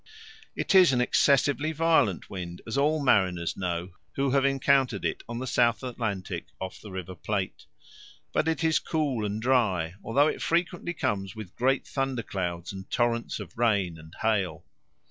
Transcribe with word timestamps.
It 0.55 0.73
is 0.73 0.93
an 0.93 0.99
excessively 0.99 1.73
violent 1.73 2.27
wind, 2.27 2.63
as 2.65 2.75
all 2.75 3.03
mariners 3.03 3.55
know 3.55 3.91
who 4.13 4.31
have 4.31 4.43
encountered 4.43 5.05
it 5.05 5.21
on 5.29 5.37
the 5.37 5.45
South 5.45 5.83
Atlantic 5.83 6.45
off 6.59 6.81
the 6.81 6.89
River 6.89 7.13
Plate, 7.13 7.67
but 8.33 8.47
it 8.47 8.63
is 8.63 8.79
cool 8.79 9.23
and 9.23 9.39
dry, 9.39 9.93
although 10.03 10.27
it 10.27 10.41
frequently 10.41 10.93
comes 10.95 11.35
with 11.35 11.55
great 11.55 11.85
thunder 11.85 12.23
clouds 12.23 12.73
and 12.73 12.89
torrents 12.89 13.39
of 13.39 13.55
rain 13.55 13.99
and 13.99 14.15
hail. 14.23 14.65